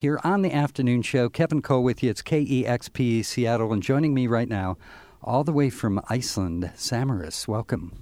[0.00, 2.10] Here on the afternoon show, Kevin Cole with you.
[2.10, 4.78] It's KEXP Seattle, and joining me right now,
[5.24, 7.48] all the way from Iceland, Samaris.
[7.48, 8.00] Welcome.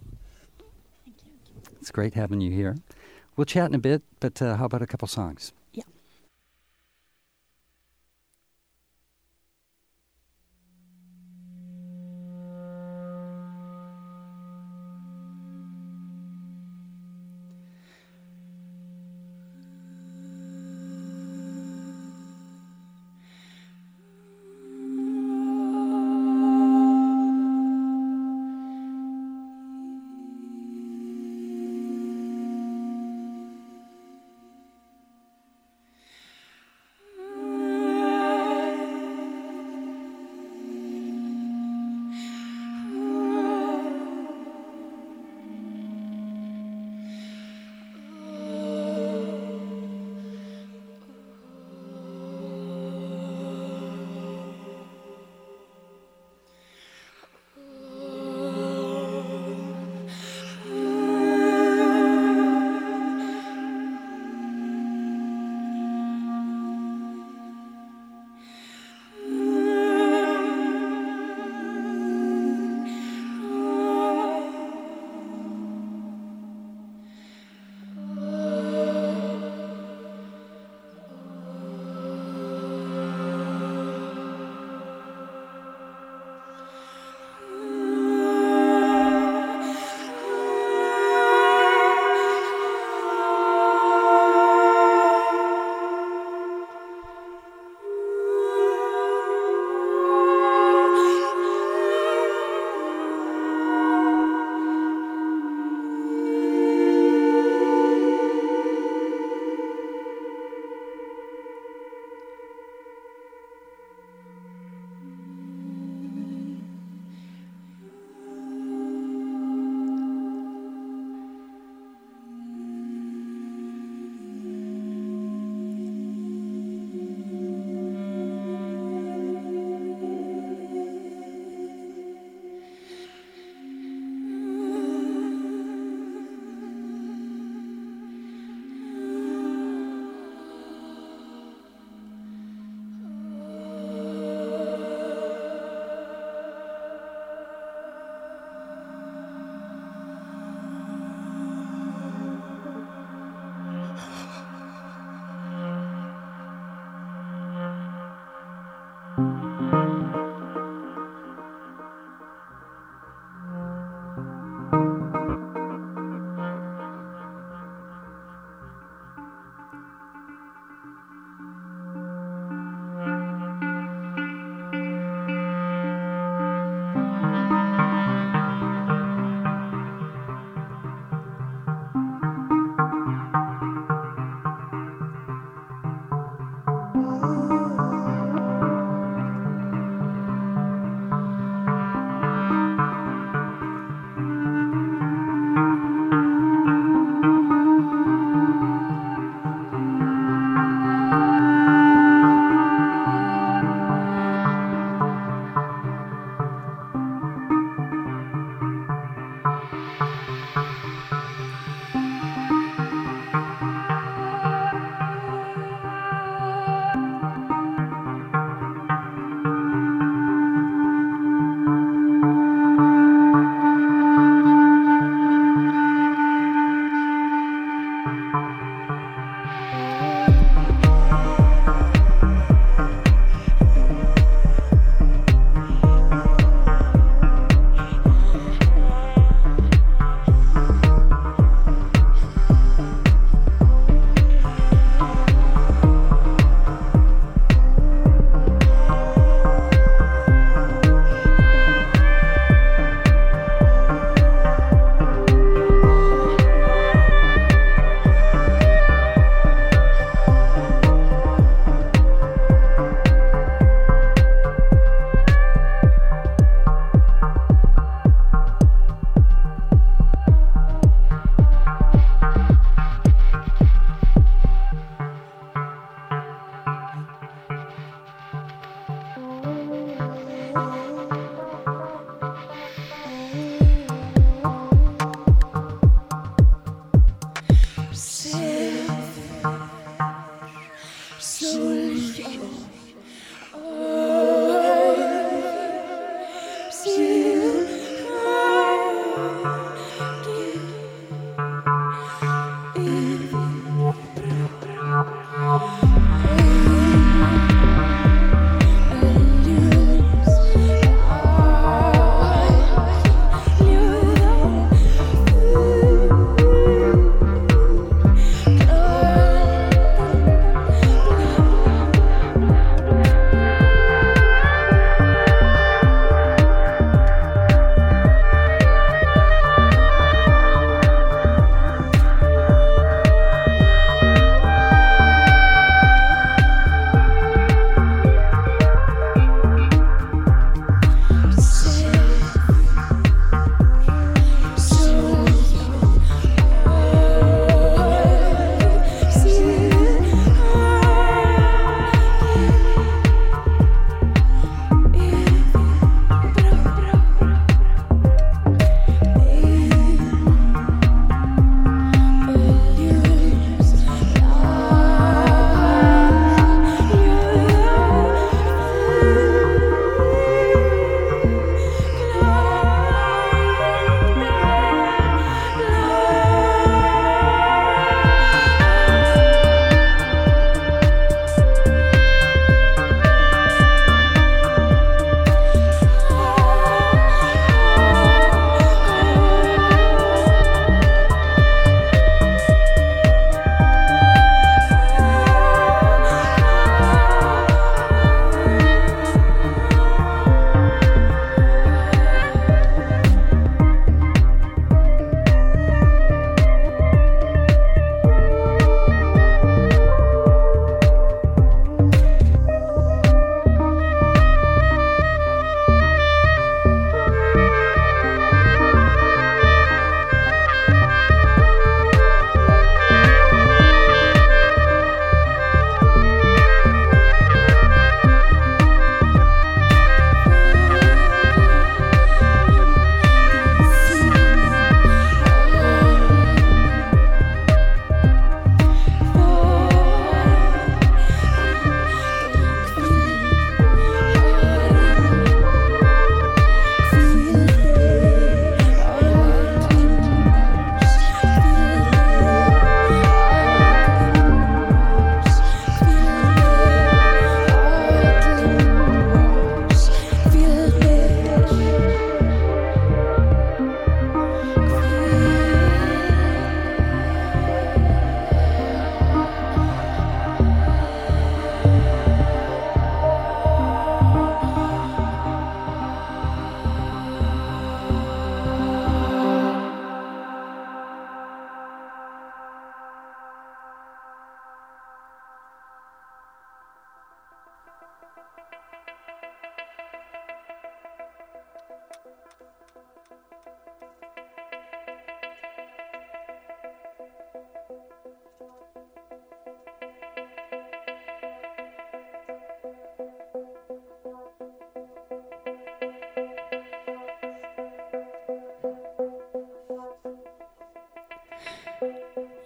[1.07, 1.73] Thank you.
[1.81, 2.77] It's great having you here.
[3.35, 5.55] We'll chat in a bit, but uh, how about a couple songs?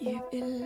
[0.00, 0.59] you believe.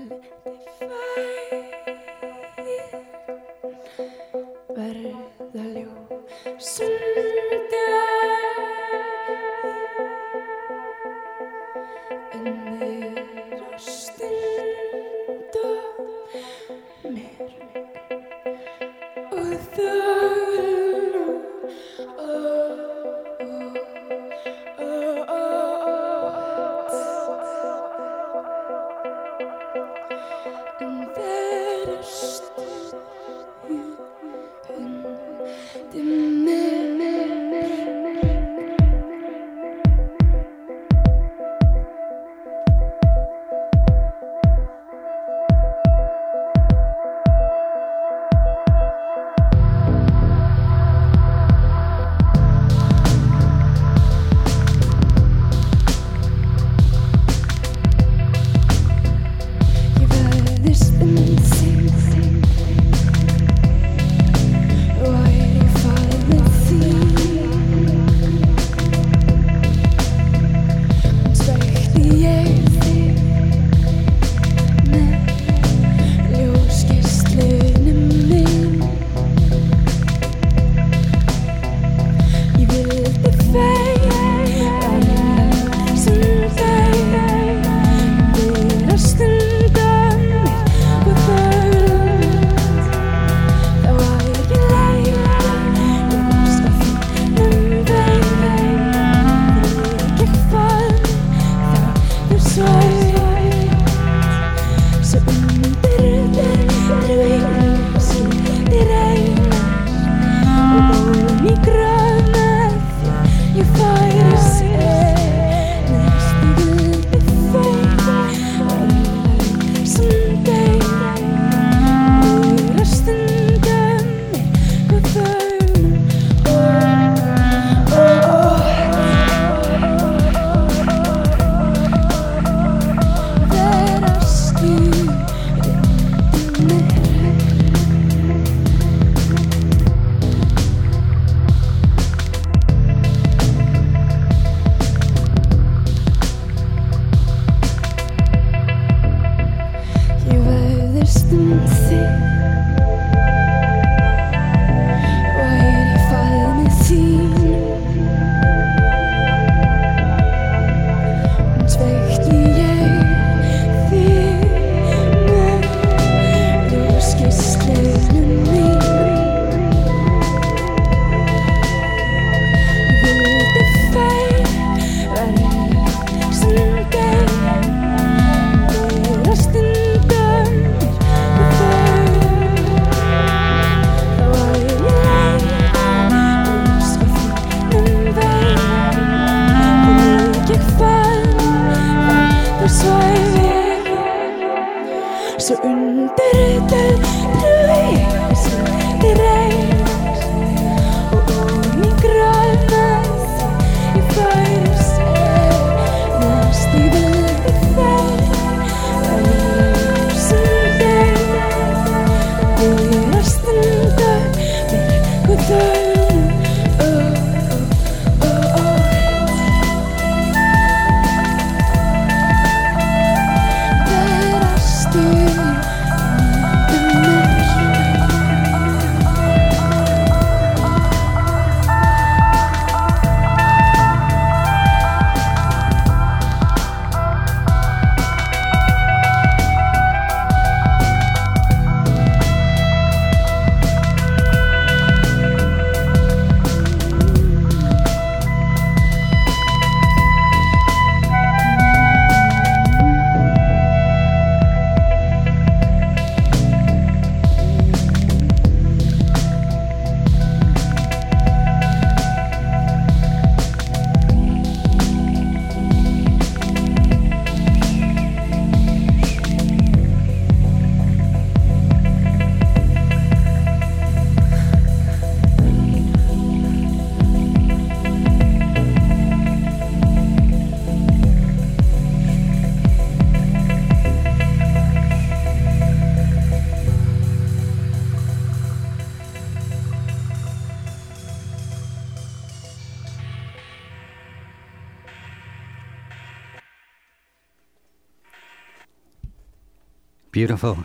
[300.14, 300.64] Beautiful.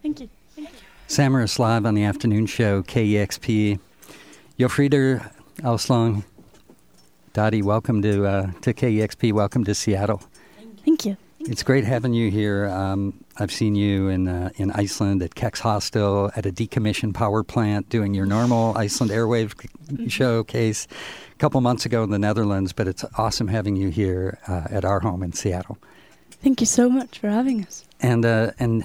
[0.00, 0.28] Thank you.
[0.54, 0.76] Thank you.
[1.08, 3.80] Samaris live on the afternoon show, KEXP.
[4.56, 5.28] Jofrider
[5.62, 6.22] Auslong.
[7.32, 9.32] Dottie, welcome to uh, to KEXP.
[9.32, 10.22] Welcome to Seattle.
[10.84, 11.16] Thank you.
[11.40, 12.68] It's great having you here.
[12.68, 17.88] Um, I've seen you in uh, in Iceland at Kexhostel at a decommissioned power plant
[17.88, 19.52] doing your normal Iceland airwave
[20.08, 20.86] showcase
[21.32, 22.72] a couple months ago in the Netherlands.
[22.72, 25.76] But it's awesome having you here uh, at our home in Seattle.
[26.42, 27.84] Thank you so much for having us.
[28.00, 28.84] And uh, and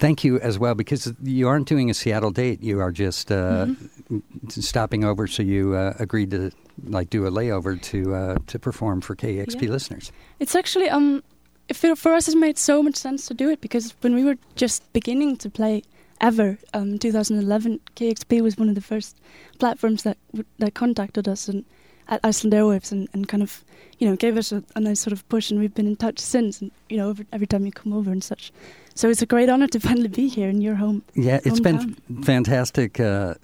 [0.00, 2.62] thank you as well because you aren't doing a Seattle date.
[2.62, 4.48] You are just uh, mm-hmm.
[4.48, 5.28] stopping over.
[5.28, 6.50] So you uh, agreed to
[6.84, 9.70] like do a layover to uh, to perform for KEXP yeah.
[9.70, 10.10] listeners.
[10.40, 11.22] It's actually um,
[11.68, 14.36] it, for us, it made so much sense to do it because when we were
[14.56, 15.82] just beginning to play
[16.20, 19.16] ever, um, 2011, KEXP was one of the first
[19.60, 20.18] platforms that
[20.58, 21.64] that contacted us and
[22.10, 23.64] at Iceland Airwaves and, and kind of
[24.00, 26.18] you know, gave us a, a, nice sort of push, and we've been in touch
[26.18, 26.60] since.
[26.60, 28.50] And you know, every, every time you come over and such.
[28.94, 31.04] So it's a great honor to finally be here in your home.
[31.14, 31.96] Yeah, it's hometown.
[32.08, 33.34] been fantastic uh,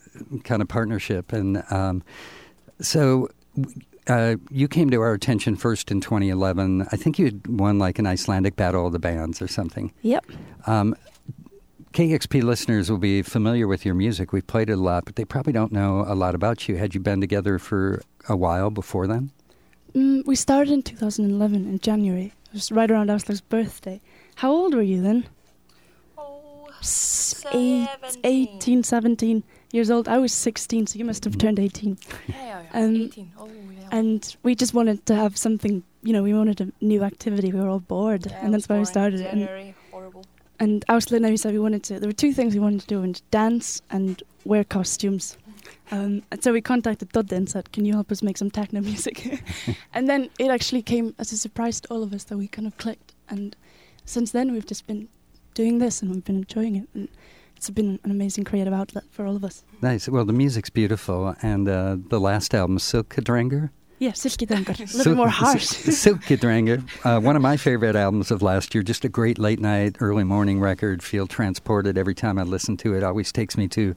[0.44, 2.02] kind of partnership, and um,
[2.80, 3.28] so.
[4.08, 6.86] Uh, you came to our attention first in 2011.
[6.92, 9.92] I think you had won like an Icelandic Battle of the Bands or something.
[10.02, 10.24] Yep.
[10.68, 10.94] Um,
[11.96, 14.30] KEXP listeners will be familiar with your music.
[14.30, 16.76] We've played it a lot, but they probably don't know a lot about you.
[16.76, 19.30] Had you been together for a while before then?
[19.94, 22.34] Mm, we started in 2011 in January.
[22.48, 24.02] It was right around Aslak's birthday.
[24.34, 25.26] How old were you then?
[26.18, 26.68] Oh,
[27.54, 27.88] eight,
[28.24, 30.06] 18, 17 years old.
[30.06, 31.96] I was 16, so you must have turned 18.
[32.28, 32.78] Yeah, yeah, yeah.
[32.78, 33.32] Um, 18.
[33.38, 33.88] Oh, yeah.
[33.90, 37.52] And we just wanted to have something, you know, we wanted a new activity.
[37.54, 39.30] We were all bored, yeah, and that's why we started it.
[39.30, 40.26] January, horrible.
[40.58, 42.86] And Austin and I said we wanted to, there were two things we wanted to
[42.86, 45.36] do, and dance and wear costumes.
[45.90, 48.80] Um, and so we contacted Dodde and said, "Can you help us make some techno
[48.80, 49.42] music?"
[49.94, 52.66] and then it actually came as a surprise to all of us that we kind
[52.66, 53.14] of clicked.
[53.28, 53.56] And
[54.04, 55.08] since then, we've just been
[55.54, 56.88] doing this, and we've been enjoying it.
[56.94, 57.08] And
[57.56, 59.64] it's been an amazing creative outlet for all of us.
[59.80, 60.08] Nice.
[60.08, 64.94] Well, the music's beautiful, and uh, the last album, Silkidrangar, yeah, Silkidrangar.
[64.94, 65.64] A little more harsh.
[65.66, 68.82] Silkidrangar, uh, one of my favorite albums of last year.
[68.82, 71.02] Just a great late night, early morning record.
[71.02, 73.02] Feel transported every time I listen to it.
[73.02, 73.94] Always takes me to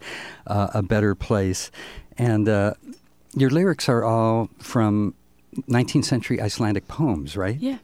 [0.48, 1.70] uh, a better place.
[2.18, 2.74] And uh,
[3.36, 5.16] your lyrics are all from
[5.68, 7.58] 19th century Icelandic poems, right?
[7.60, 7.80] Yeah.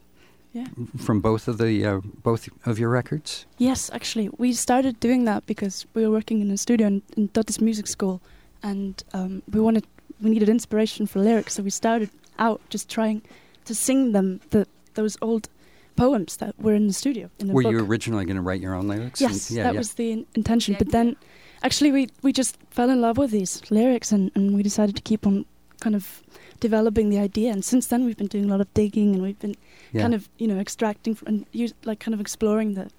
[0.52, 0.68] Yeah.
[0.96, 3.44] From both of the uh, both of your records.
[3.58, 7.28] Yes, actually, we started doing that because we were working in a studio in, in
[7.34, 8.22] Dodde's music school,
[8.62, 9.86] and um, we wanted
[10.20, 13.22] we needed inspiration for lyrics, so we started out just trying
[13.64, 15.48] to sing them the those old
[15.96, 17.30] poems that were in the studio.
[17.38, 17.72] In the were book.
[17.72, 19.20] you originally going to write your own lyrics?
[19.20, 19.78] Yes, yeah, that yeah.
[19.78, 20.76] was the in- intention.
[20.78, 21.16] but then,
[21.62, 25.02] actually, we we just fell in love with these lyrics, and, and we decided to
[25.02, 25.44] keep on
[25.80, 26.22] kind of
[26.60, 27.52] developing the idea.
[27.52, 29.56] And since then, we've been doing a lot of digging, and we've been
[29.92, 30.02] yeah.
[30.02, 32.90] kind of you know extracting and use, like kind of exploring the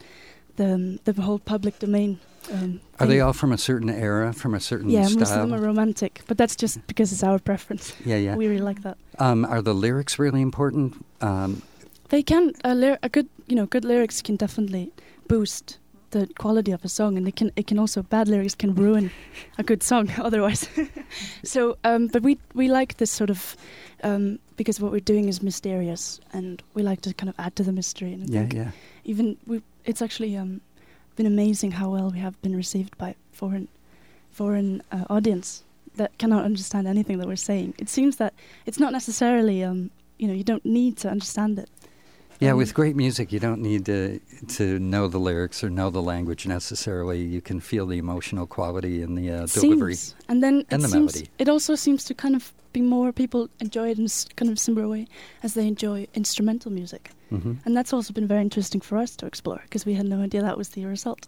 [0.58, 2.20] the um, the whole public domain
[2.52, 5.12] um, are they all from a certain era, from a certain yeah, style?
[5.12, 7.94] Yeah, most of them are romantic, but that's just because it's our preference.
[8.06, 8.36] Yeah, yeah.
[8.36, 8.98] We really like that.
[9.20, 11.06] Um, are the lyrics really important?
[11.22, 11.62] Um,
[12.10, 12.54] they can.
[12.64, 14.92] A, ly- a good, you know, good lyrics can definitely
[15.28, 15.78] boost
[16.12, 17.52] the quality of a song, and it can.
[17.56, 19.12] It can also bad lyrics can ruin
[19.58, 20.10] a good song.
[20.18, 20.70] Otherwise,
[21.44, 21.78] so.
[21.84, 23.56] Um, but we we like this sort of
[24.04, 27.64] um, because what we're doing is mysterious, and we like to kind of add to
[27.64, 28.14] the mystery.
[28.14, 28.72] And I yeah, yeah.
[29.04, 30.62] Even we, it's actually um,
[31.18, 33.68] been amazing how well we have been received by foreign
[34.32, 35.64] foreign uh, audience
[35.96, 37.74] that cannot understand anything that we're saying.
[37.80, 38.34] It seems that
[38.68, 41.70] it's not necessarily um, you know you don't need to understand it.
[42.40, 44.20] Yeah, Um, with great music, you don't need to
[44.58, 47.20] to know the lyrics or know the language necessarily.
[47.24, 49.96] You can feel the emotional quality in the uh, delivery.
[49.96, 51.30] seems, and then and it the seems, melody.
[51.40, 54.88] It also seems to kind of be more people enjoy it in kind of similar
[54.88, 55.04] way
[55.44, 59.26] as they enjoy instrumental music, hmm and that's also been very interesting for us to
[59.26, 61.22] explore because we had no idea that was the result.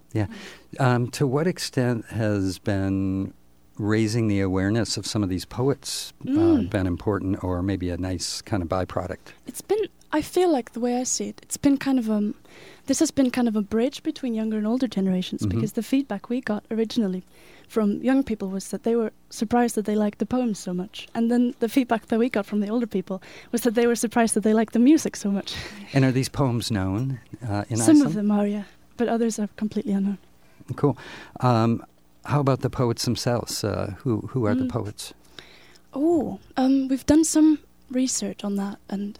[0.79, 3.33] Um, to what extent has been
[3.77, 6.69] raising the awareness of some of these poets uh, Mm.
[6.69, 9.25] been important, or maybe a nice kind of byproduct?
[9.47, 9.85] It's been.
[10.11, 12.33] I feel like the way I see it, it's been kind of um,
[12.87, 15.49] this has been kind of a bridge between younger and older generations Mhm.
[15.49, 17.23] because the feedback we got originally
[17.67, 21.07] from young people was that they were surprised that they liked the poems so much,
[21.13, 23.95] and then the feedback that we got from the older people was that they were
[23.95, 25.53] surprised that they liked the music so much.
[25.93, 28.05] And are these poems known uh, in Some Iceland?
[28.07, 28.63] of them are, yeah,
[28.97, 30.17] but others are completely unknown.
[30.75, 30.97] Cool.
[31.41, 31.83] Um,
[32.25, 33.63] how about the poets themselves?
[33.63, 34.69] Uh, who who are the Mm.
[34.69, 35.13] poets?
[35.93, 37.57] Oh, um, we've done some
[37.91, 39.19] research on that, and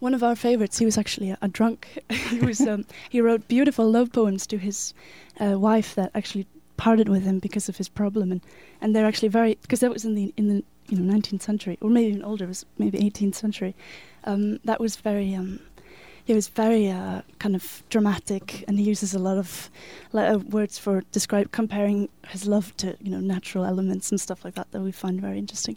[0.00, 0.78] one of our favorites.
[0.78, 1.98] He was actually a, a drunk.
[2.10, 2.60] he was.
[2.70, 4.94] Um, he wrote beautiful love poems to his
[5.40, 8.40] uh, wife that actually parted with him because of his problem, and
[8.80, 11.78] and they're actually very because that was in the in the you know 19th century
[11.80, 12.44] or maybe even older.
[12.44, 13.74] It was maybe 18th century.
[14.24, 15.34] Um, that was very.
[15.34, 15.60] Um,
[16.24, 19.68] he was very uh, kind of dramatic, and he uses a lot of
[20.12, 24.44] li- uh, words for describe comparing his love to you know natural elements and stuff
[24.44, 25.76] like that that we find very interesting.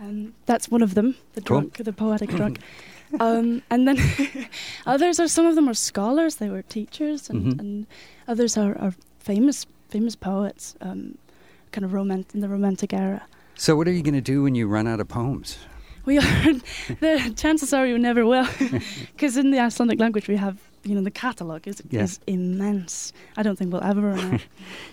[0.00, 1.60] Um, that's one of them, the Cool.
[1.60, 2.58] drunk, the poetic drunk.
[3.20, 3.98] Um, and then
[4.86, 6.36] others are some of them are scholars.
[6.36, 7.60] They were teachers, and, Mhm.
[7.60, 7.86] and
[8.28, 11.16] others are, are famous famous poets, um,
[11.72, 13.22] kind of romant in the Romantic era.
[13.54, 15.58] So, what are you going to do when you run out of poems?
[16.04, 16.22] We are
[17.00, 18.46] the chances are you never will,
[19.12, 22.02] because in the Icelandic language we have you know the catalogue is Yeah.
[22.02, 23.12] is immense.
[23.36, 24.40] I don't think we'll ever run out.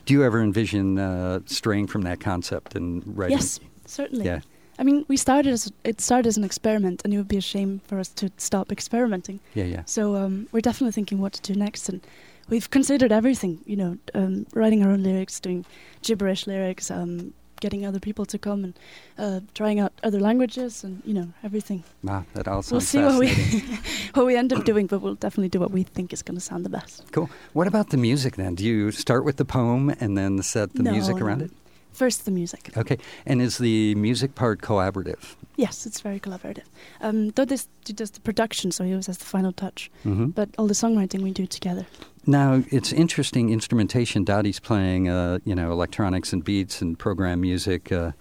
[0.05, 3.37] Do you ever envision uh, straying from that concept and writing?
[3.37, 4.25] yes, certainly.
[4.25, 4.41] Yeah.
[4.79, 7.41] I mean, we started as it started as an experiment, and it would be a
[7.41, 9.39] shame for us to stop experimenting.
[9.53, 9.83] Yeah, yeah.
[9.85, 12.01] So um, we're definitely thinking what to do next, and
[12.49, 13.59] we've considered everything.
[13.65, 15.65] You know, um, writing our own lyrics, doing
[16.01, 18.73] gibberish lyrics, um, getting other people to come, and
[19.19, 21.83] uh, trying out other languages, and you know everything.
[22.03, 23.29] Wow, that all sounds we'll see what we
[24.15, 26.41] what we end up doing, but we'll definitely do what we think is going to
[26.43, 27.03] sound the best.
[27.11, 27.29] cool.
[27.53, 28.55] What about the music then?
[28.55, 31.45] Do you start with the poem and then set the No, music around no.
[31.45, 31.51] it?
[31.93, 32.71] First, the music.
[32.77, 32.97] Okay.
[33.25, 35.35] And is the music part collaborative?
[35.57, 36.65] Yes, it's very collaborative.
[37.01, 39.91] Um, though this does the production, so he always has the final touch.
[40.03, 41.85] hmm But all the songwriting we do together.
[42.25, 44.23] Now it's interesting instrumentation.
[44.23, 47.91] Dottie's playing, uh, you know, electronics and beats and program music.
[47.91, 48.11] Uh,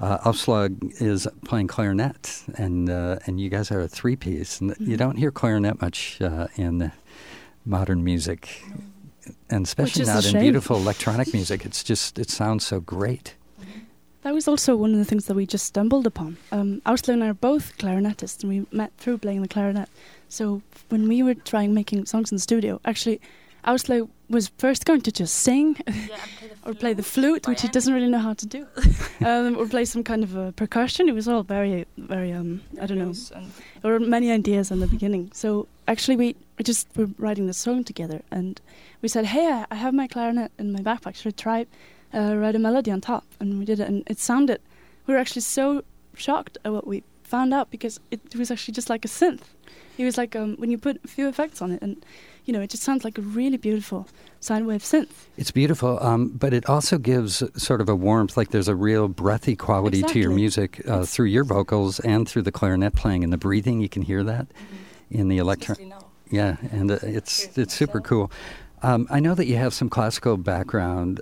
[0.00, 0.32] uh,
[1.00, 4.60] is playing clarinet, and uh, and you guys are a three piece.
[4.60, 4.98] And you Mhm.
[4.98, 6.92] don't hear clarinet much uh, in
[7.64, 8.62] modern music,
[9.50, 11.64] and especially is not in beautiful electronic music.
[11.64, 13.34] It's just it sounds so great.
[14.22, 16.36] That was also one of the things that we just stumbled upon.
[16.50, 19.88] Um, Ausla and I are both clarinetists, and we met through playing the clarinet.
[20.28, 23.20] So when we were trying making songs in the studio, actually,
[23.64, 25.92] Ausla was first going to just sing Yeah,
[26.38, 27.44] play or play the flute.
[27.44, 28.66] flute, which he doesn't really know how to do,
[29.24, 31.08] um, or play some kind of a percussion.
[31.08, 33.12] It was all very, very, um, I don't know.
[33.82, 35.30] There were many ideas in the beginning.
[35.32, 38.60] So actually, we, we just were writing the song together, and
[39.02, 41.14] we said, "Hey, I, have my clarinet in my backpack.
[41.16, 41.66] Should I try
[42.14, 44.60] uh, write a melody on top?" And we did it, and it sounded.
[45.06, 45.82] We were actually so
[46.14, 49.42] shocked at what we found out because it was actually just like a synth.
[49.98, 52.04] It was like um, when you put a few effects on it, and
[52.44, 54.08] you know, it just sounds like a really beautiful
[54.40, 55.10] sine wave synth.
[55.36, 59.08] It's beautiful, um, but it also gives sort of a warmth, like there's a real
[59.08, 63.32] breathy quality to your music uh, through your vocals and through the clarinet playing and
[63.32, 63.80] the breathing.
[63.80, 64.46] You can hear that
[65.10, 65.76] in the electron.
[66.30, 68.30] Yeah, and uh, it's it's super cool.
[68.82, 71.20] Um, I know that you have some classical background.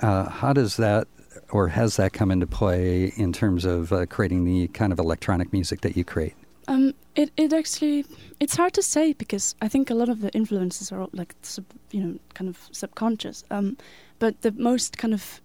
[0.00, 1.08] Uh, how does that,
[1.50, 5.52] or has that come into play in terms of uh, creating the kind of electronic
[5.52, 6.34] music that you create?
[6.66, 8.06] Um, it it actually
[8.40, 11.64] it's hard to say because I think a lot of the influences are like sub,
[11.90, 13.44] you know kind of subconscious.
[13.50, 13.76] Um,
[14.18, 15.40] but the most kind of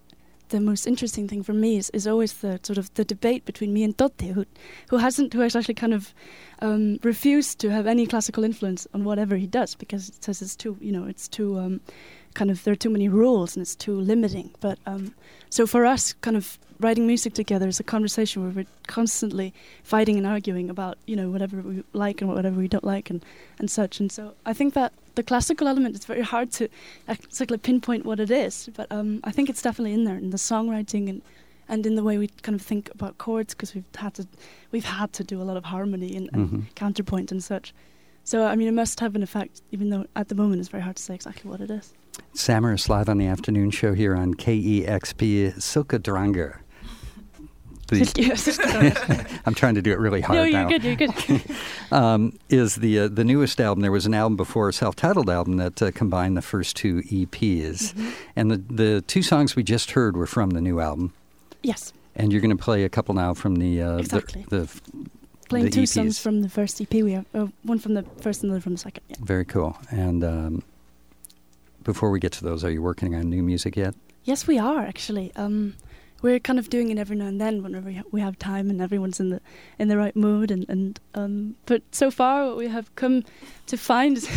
[0.49, 3.73] the most interesting thing for me is, is always the sort of the debate between
[3.73, 4.45] me and Dotti, who
[4.89, 6.13] who hasn't who has actually kind of
[6.61, 10.55] um, refused to have any classical influence on whatever he does because it says it's
[10.55, 11.81] too you know it's too um,
[12.33, 14.51] kind of there are too many rules and it's too limiting.
[14.59, 15.13] But um,
[15.49, 20.17] so for us, kind of writing music together is a conversation where we're constantly fighting
[20.17, 23.23] and arguing about you know whatever we like and whatever we don't like and
[23.59, 23.99] and such.
[23.99, 26.69] And so I think that the classical element is very hard to
[27.07, 30.37] exactly pinpoint what it is, but um, I think it's definitely in there in the
[30.37, 31.21] songwriting and.
[31.71, 34.25] And in the way we kind of think about chords, because we've had to,
[34.71, 36.63] we've had to do a lot of harmony and, and Mhm.
[36.73, 37.75] counterpoint and such.
[38.29, 40.83] So I mean, it must have an effect, even though at the moment it's very
[40.83, 41.95] hard to say exactly what it is.
[42.35, 46.59] Samaris live on the afternoon show here on KEXP Silkidrangar.
[49.47, 50.69] I'm trying to do it really hard no, you're now.
[50.69, 50.83] good.
[50.83, 51.41] You're good.
[51.91, 53.81] um, is the uh, the newest album?
[53.81, 57.95] There was an album before, a self-titled album that uh, combined the first two EPs,
[57.95, 58.11] Mhm.
[58.35, 61.13] and the the two songs we just heard were from the new album.
[61.63, 64.45] Yes, And you're going to play a couple now from the uh, Exactly.
[64.49, 64.81] the, the
[65.49, 65.89] playing two EPs.
[65.89, 66.91] songs from the first EP.
[66.93, 69.03] We have uh, one from the first and the other from the second.
[69.09, 69.17] Yeah.
[69.21, 69.77] Very cool.
[69.91, 70.63] And um,
[71.83, 73.95] before we get to those, are you working on new music yet?
[74.23, 75.31] Yes, we are actually.
[75.35, 75.75] Um,
[76.21, 78.81] we're kind of doing it every now and then whenever we, we have time and
[78.81, 79.39] everyone's in the
[79.79, 80.51] in the right mood.
[80.51, 83.23] And and um, but so far, what we have come
[83.67, 84.27] to find is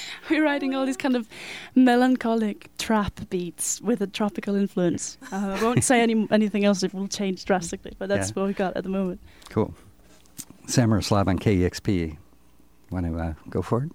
[0.30, 1.28] we're writing all these kind of
[1.74, 5.18] melancholic trap beats with a tropical influence.
[5.30, 7.92] Uh, I won't say any anything else; it will change drastically.
[7.98, 8.34] But that's Yeah.
[8.40, 9.20] what we got at the moment.
[9.50, 9.74] Cool.
[10.66, 12.16] Samaris live on KEXP.
[12.90, 13.92] Want to uh, go for it?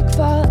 [0.00, 0.49] breakfast.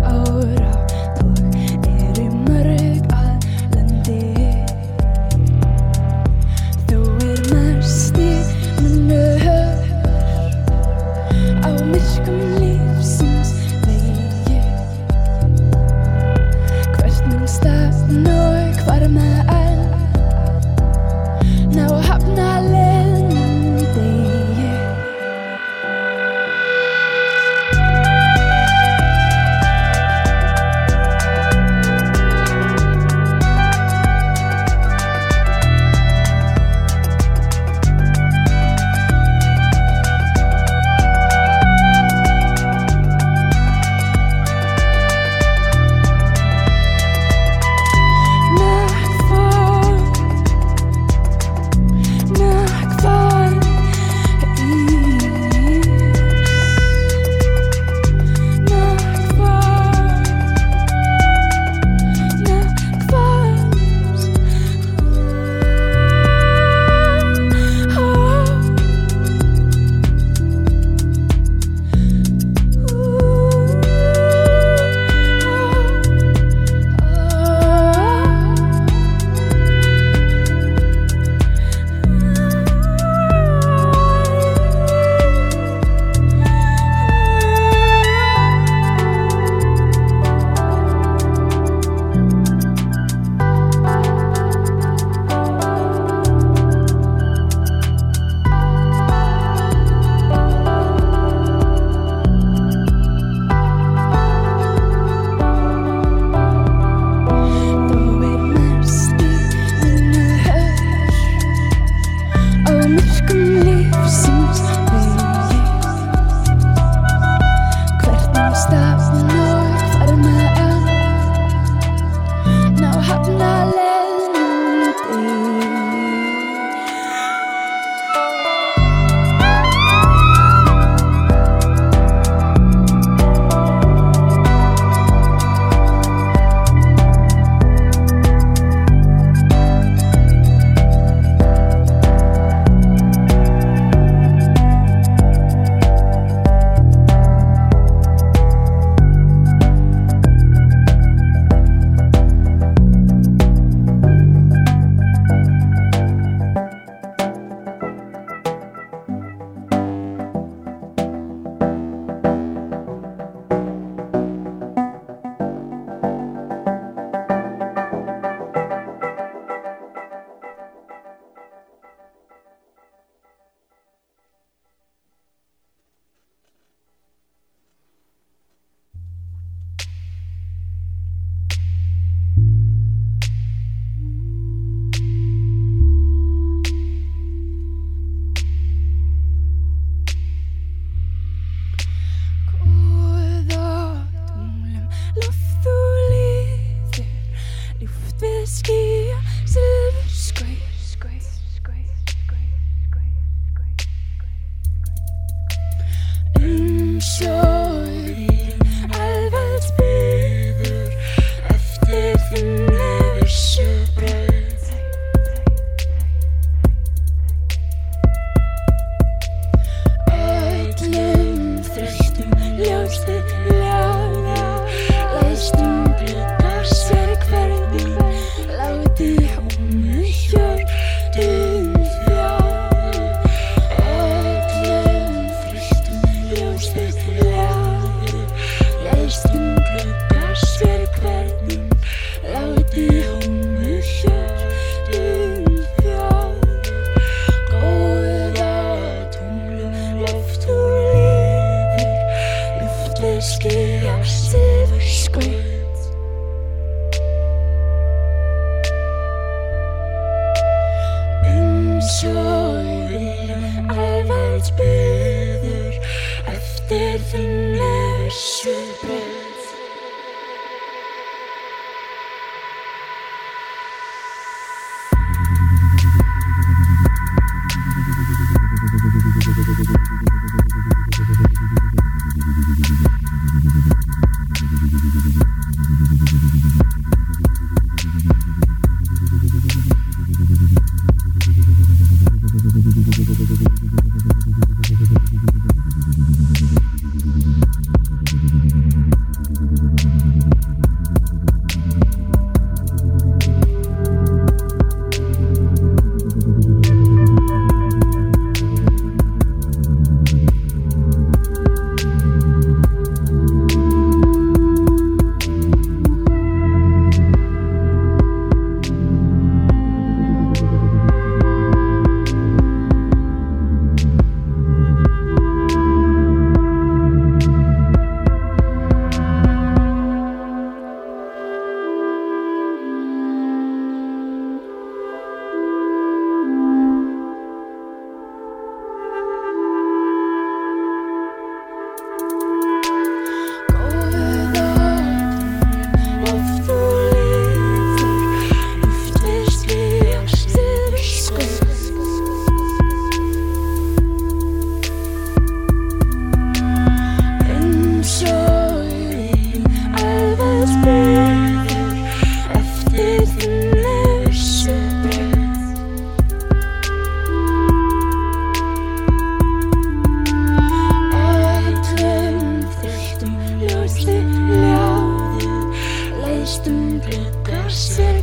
[376.04, 377.99] Leistum glukka sér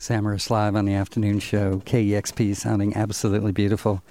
[0.00, 4.02] Samaris Live on the afternoon show, KEXP sounding absolutely beautiful.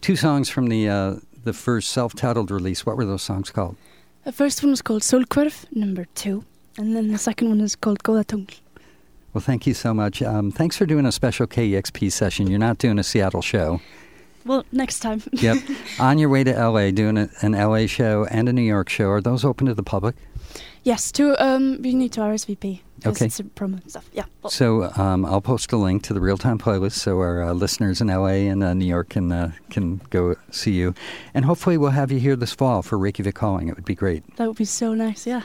[0.00, 2.86] Two songs from the uh, the first self-titled release.
[2.86, 3.74] What were those songs called?
[4.24, 6.44] The first one was called Sólhvörf, number two,
[6.78, 8.60] and then the second one is called Góða tungl.
[9.34, 10.22] Well, thank you so much.
[10.22, 12.48] Um, thanks for doing a special KEXP session.
[12.48, 13.80] You're not doing a Seattle show.
[14.44, 15.24] Well, next time.
[15.32, 15.58] yep.
[15.98, 19.08] On your way to LA, doing a, an LA show and a New York show.
[19.08, 20.14] Are those open to the public?
[20.84, 22.80] Yes, to um, you need to RSVP.
[23.06, 23.26] Okay.
[23.26, 24.08] Promo stuff.
[24.12, 24.24] Yeah.
[24.48, 28.00] So um, I'll post a link to the real time playlist so our uh, listeners
[28.00, 30.94] in LA and uh, New York can uh, can go see you,
[31.34, 33.68] and hopefully we'll have you here this fall for Reykjavik Calling.
[33.68, 34.36] It would be great.
[34.36, 35.26] That would be so nice.
[35.26, 35.42] Yeah.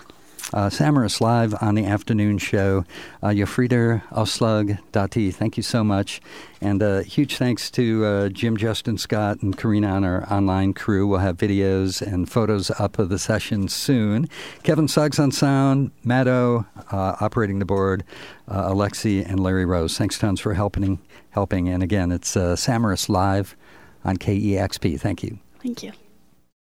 [0.53, 2.85] Uh, Samaris live on the afternoon show.
[3.21, 6.21] Uh, Jófríður Áslaug Dati, thank you so much.
[6.61, 11.05] And uh, huge thanks to uh, Jim, Justin, Scott, and Karina on our online crew.
[11.05, 14.29] We'll have videos and photos up of the session soon.
[14.63, 18.03] Kevin Suggs on sound, Maddo uh, operating the board,
[18.47, 19.97] uh, Alexi, and Larry Rose.
[19.97, 20.99] Thanks tons for helping.
[21.31, 21.67] helping.
[21.67, 23.55] And again, it's uh, Samaris live
[24.05, 24.99] on KEXP.
[24.99, 25.39] Thank you.
[25.61, 25.91] Thank you.